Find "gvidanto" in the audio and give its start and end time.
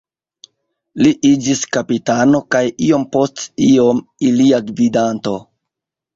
4.73-5.37